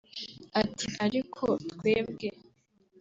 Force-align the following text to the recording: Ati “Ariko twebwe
Ati 0.61 0.85
“Ariko 1.05 1.45
twebwe 1.71 2.27